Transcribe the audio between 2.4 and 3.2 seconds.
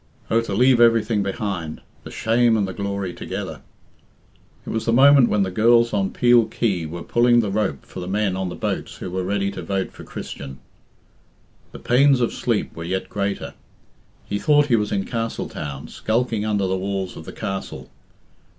and the glory